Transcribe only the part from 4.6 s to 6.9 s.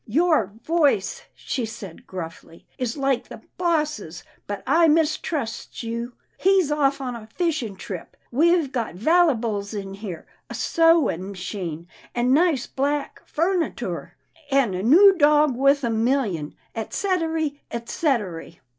I mistrusts you. He's